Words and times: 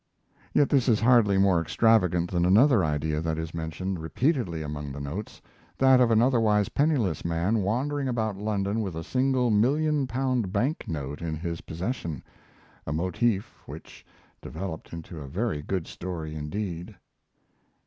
Yet 0.51 0.69
this 0.69 0.89
is 0.89 0.99
hardly 0.99 1.37
more 1.37 1.61
extravagant 1.61 2.31
than 2.31 2.43
another 2.43 2.83
idea 2.83 3.21
that 3.21 3.37
is 3.37 3.53
mentioned 3.53 3.99
repeatedly 3.99 4.63
among 4.63 4.91
the 4.91 4.99
notes 4.99 5.43
that 5.77 6.01
of 6.01 6.09
an 6.09 6.23
otherwise 6.23 6.69
penniless 6.69 7.23
man 7.23 7.57
wandering 7.61 8.07
about 8.07 8.35
London 8.35 8.81
with 8.81 8.95
a 8.95 9.03
single 9.03 9.51
million 9.51 10.07
pound 10.07 10.51
bank 10.51 10.87
note 10.87 11.21
in 11.21 11.35
his 11.35 11.61
possession, 11.61 12.23
a 12.87 12.91
motif 12.91 13.61
which 13.67 14.03
developed 14.41 14.91
into 14.91 15.21
a 15.21 15.27
very 15.27 15.61
good 15.61 15.85
story 15.85 16.33
indeed. 16.33 16.95